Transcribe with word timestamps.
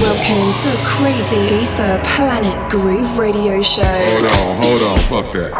Welcome 0.00 0.52
to 0.52 0.68
Crazibiza 0.84 1.98
Planet 2.04 2.70
Groove 2.70 3.18
Radio 3.18 3.62
Show. 3.62 3.82
Hold 3.82 4.24
on, 4.24 4.62
hold 4.62 4.82
on, 4.82 4.98
fuck 5.08 5.32
that. 5.32 5.52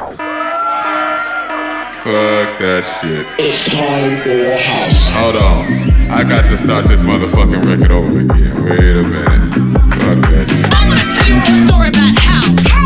Fuck 2.05 2.59
that 2.59 2.85
shit. 3.01 3.27
It's 3.39 3.65
time 3.71 4.21
for 4.21 4.57
house. 4.63 5.09
Hold 5.09 5.37
on. 5.37 6.11
I 6.11 6.23
got 6.23 6.43
to 6.51 6.59
start 6.59 6.87
this 6.87 7.01
motherfucking 7.01 7.65
record 7.65 7.91
over 7.91 8.21
again. 8.21 8.63
Wait 8.63 8.97
a 8.97 9.03
minute. 9.03 9.55
Fuck 9.97 10.31
that 10.31 10.47
shit. 10.47 10.67
I 10.71 10.87
wanna 10.87 11.09
tell 11.09 11.29
you 11.33 11.41
a 11.41 11.55
story 11.67 11.89
about 11.89 12.19
house. 12.19 12.86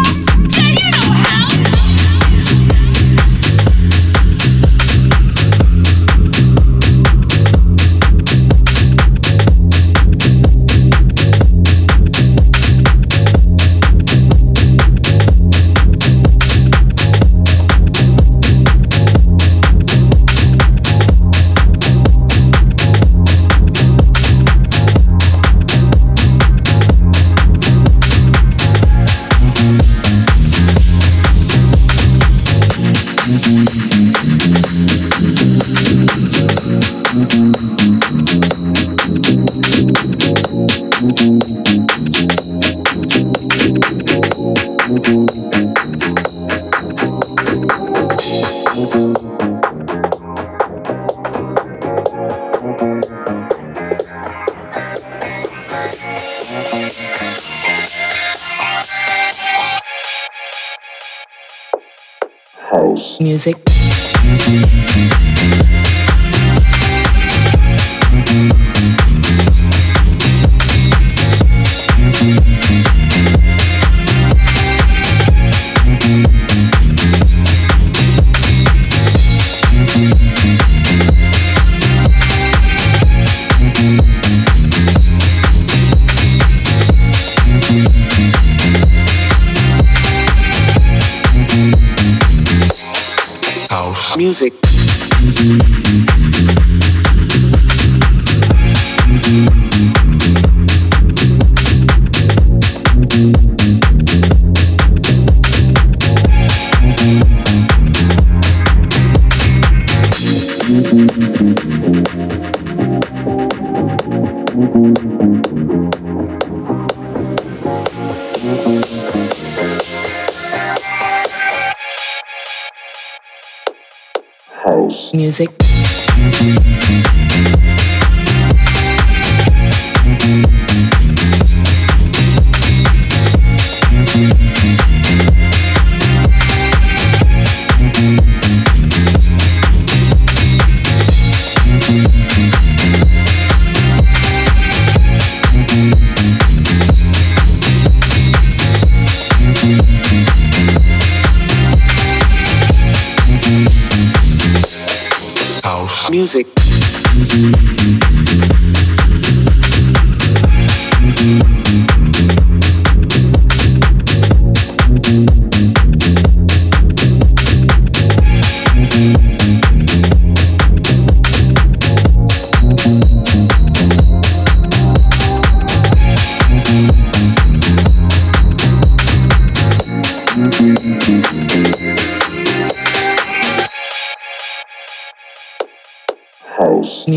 House. 99.31 99.60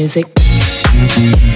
Music. 0.03 1.52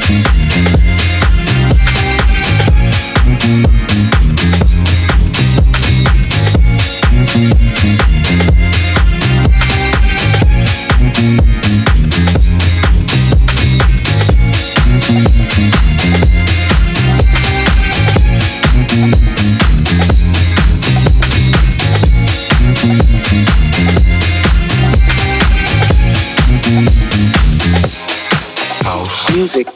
music. 29.38 29.68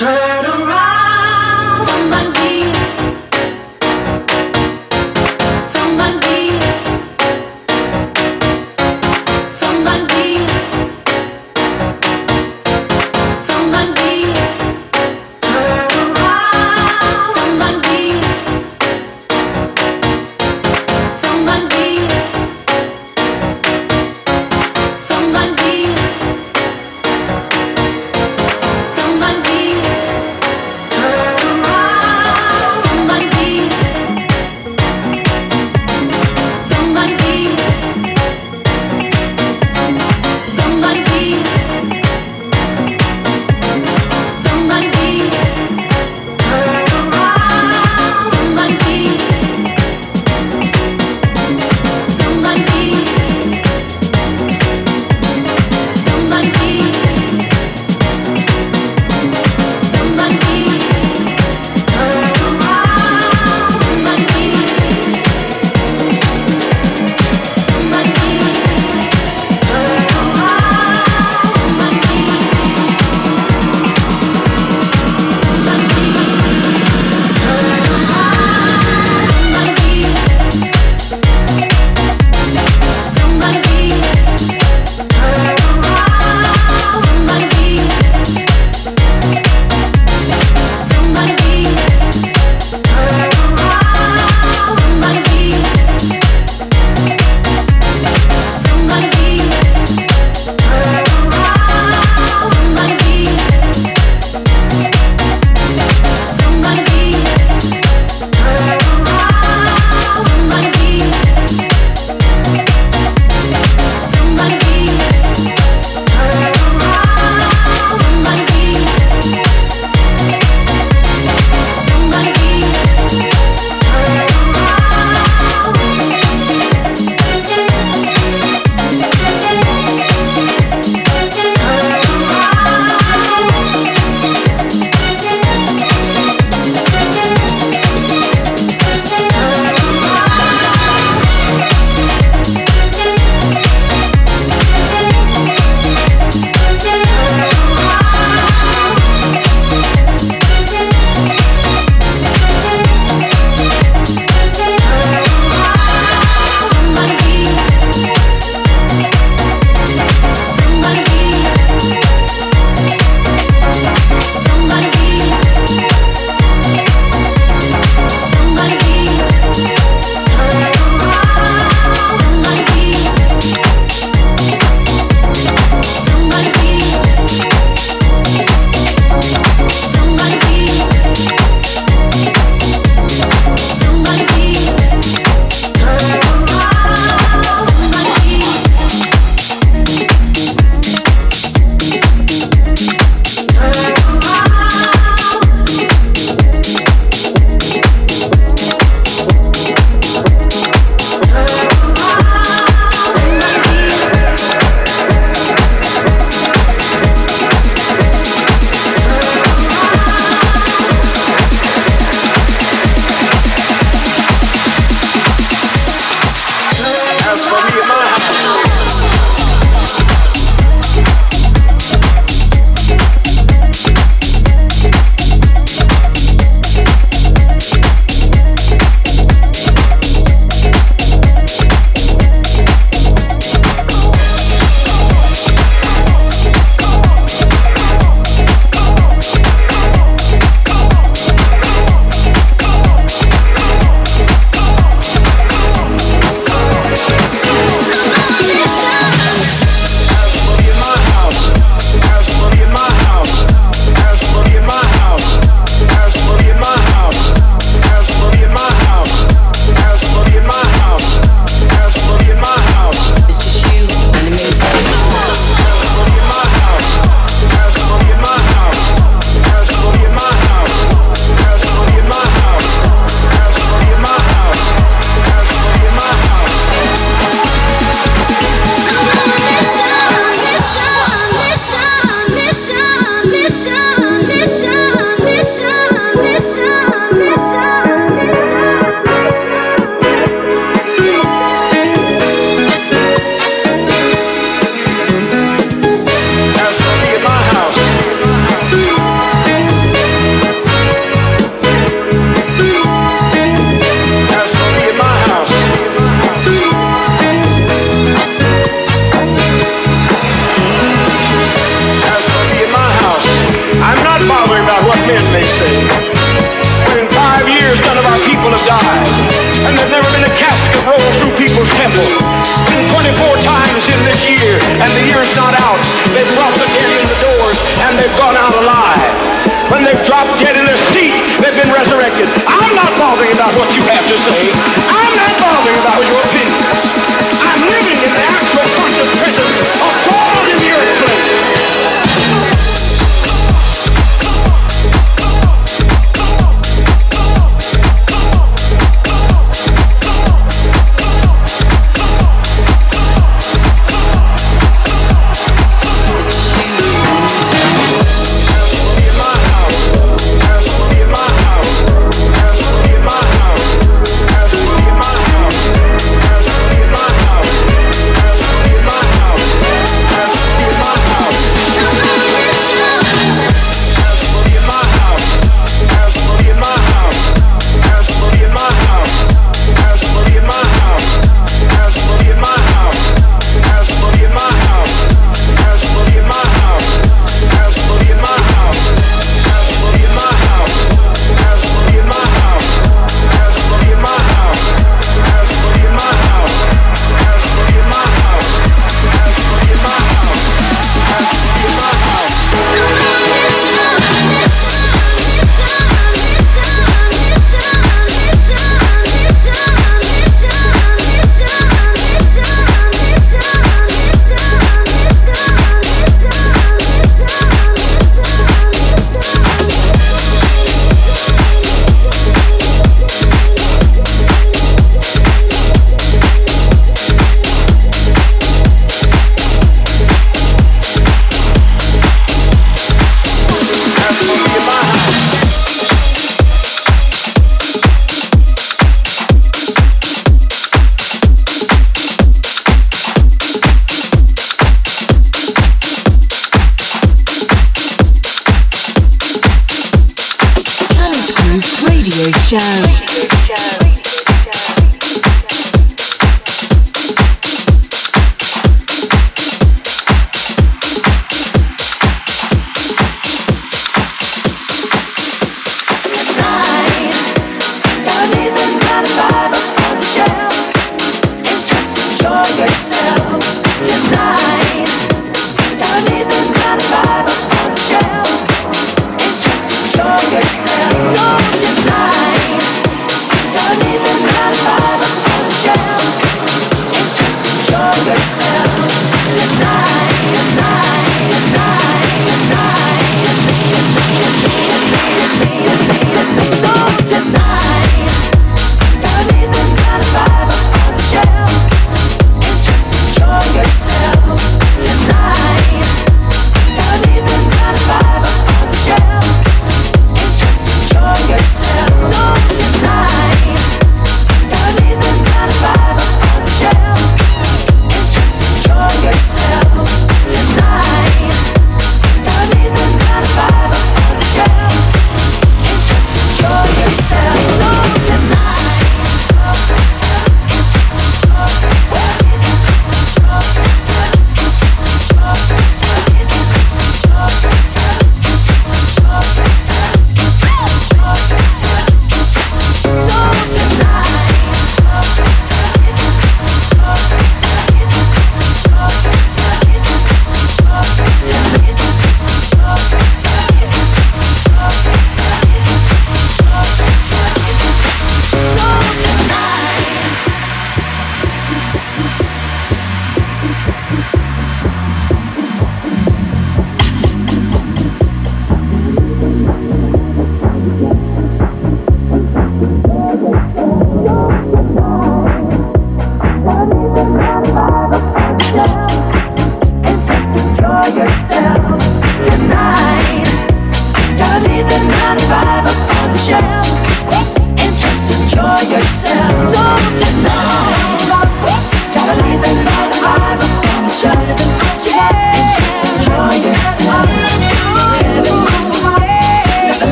From 0.00 0.39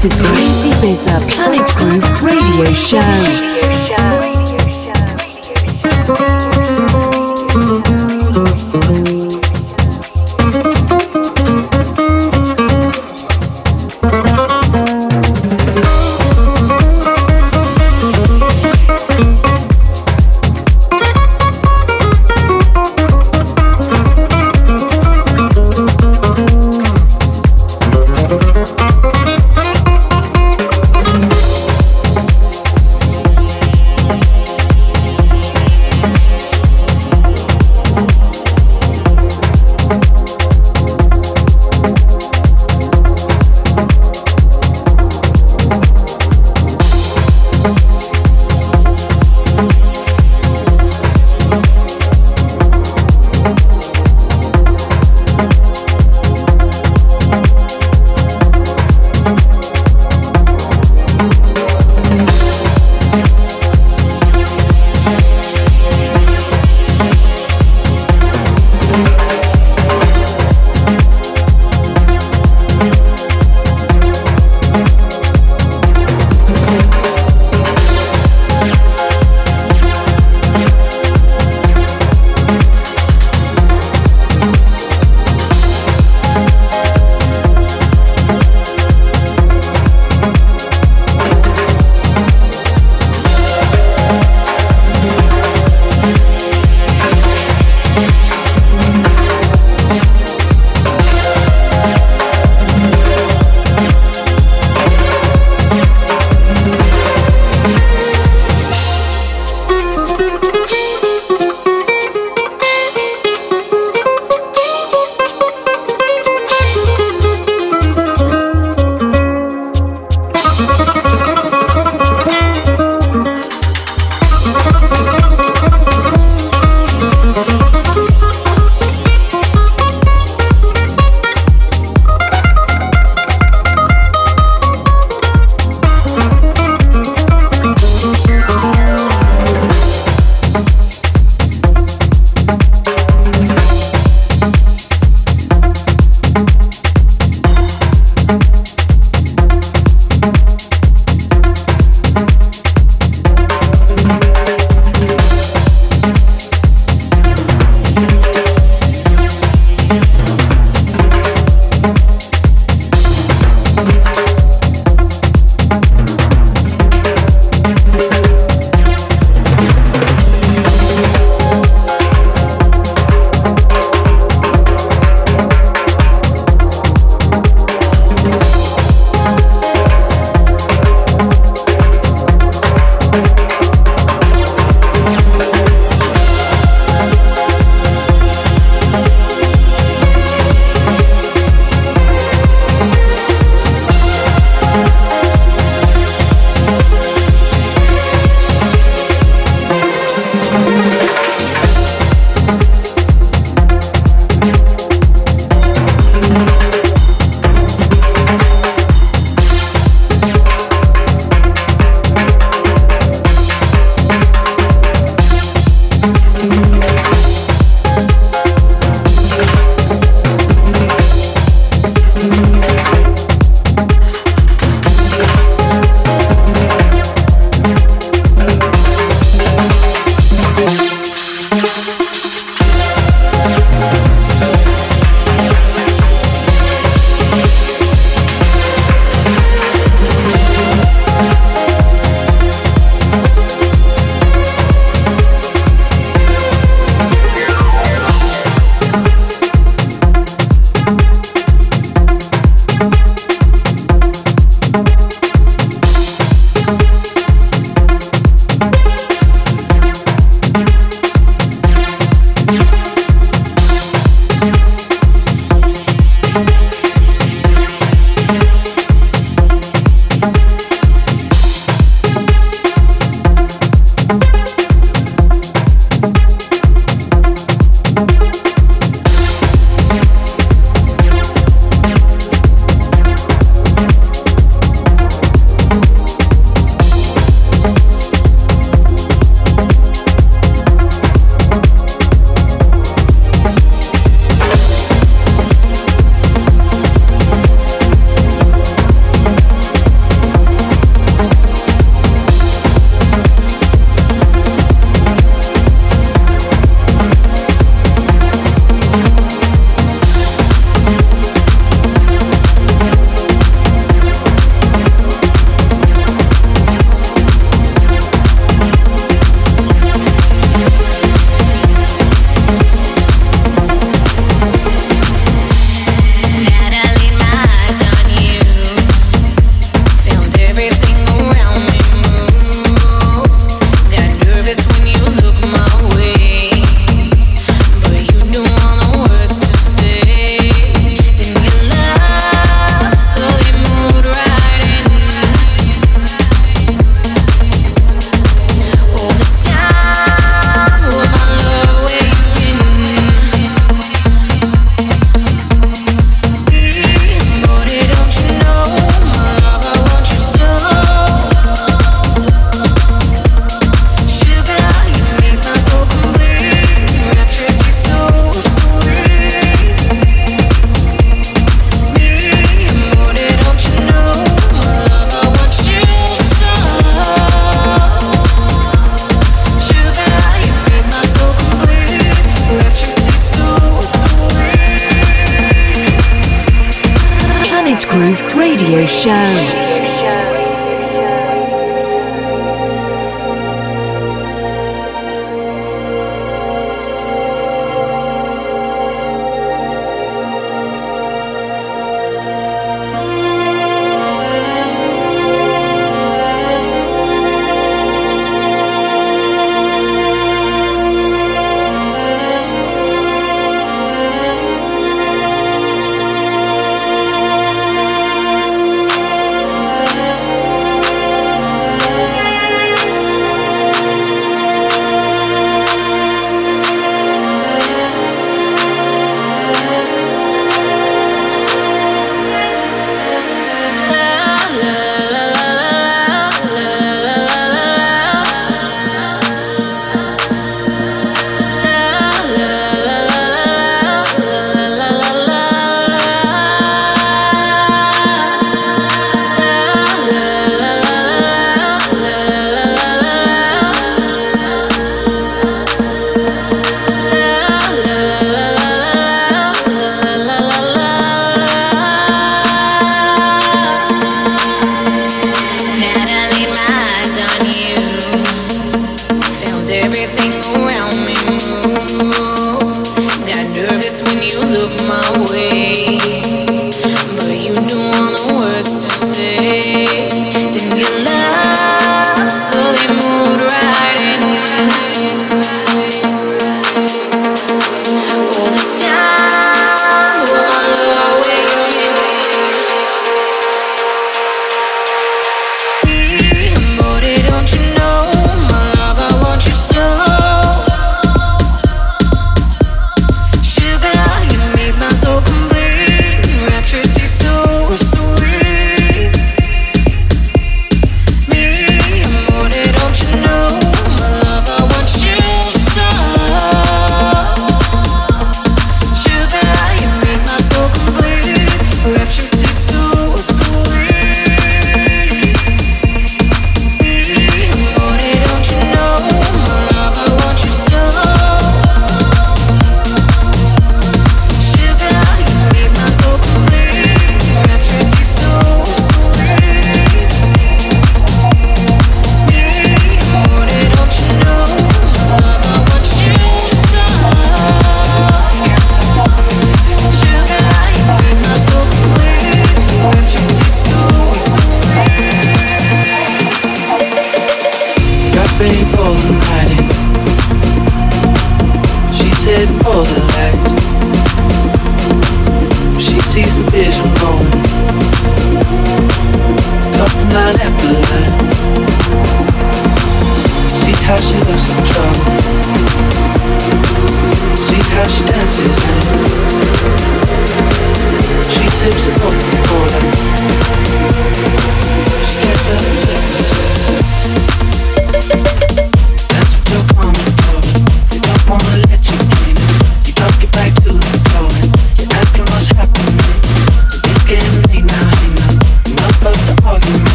This 0.00 0.14
is 0.14 0.20
Crazy 0.20 0.70
Bizza 0.80 1.20
Planet 1.28 1.66
Groove 1.74 2.22
Radio 2.22 2.72
Show. 2.72 3.87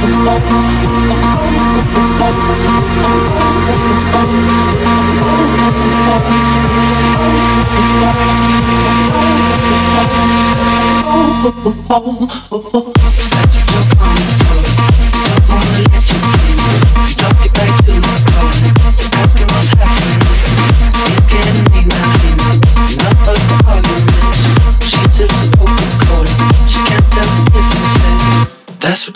You're 0.00 0.14
coming 11.88 12.28
for, 12.28 12.48
but 12.50 12.72
they 12.72 12.97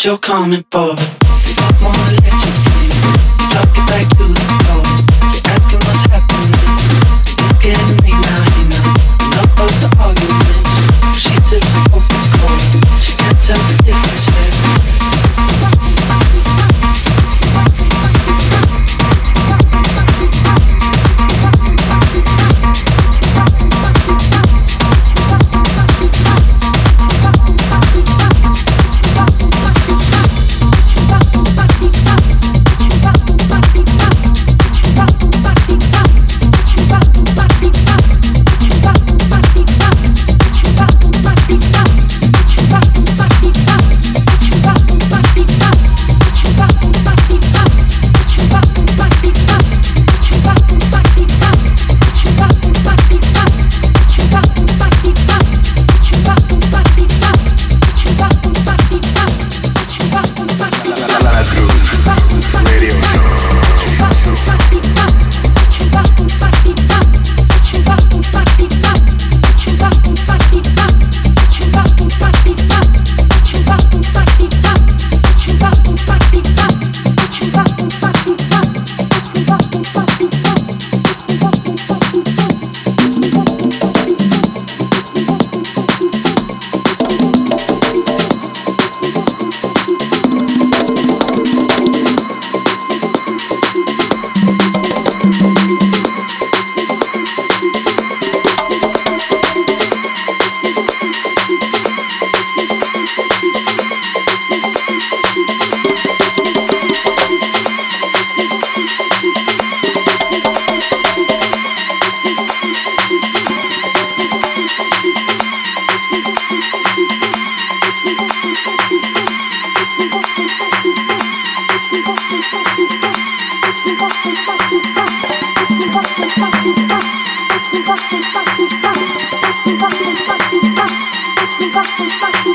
You're 0.04 0.18
asking 0.20 0.64
what's 0.72 1.21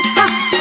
ha. 0.04 0.57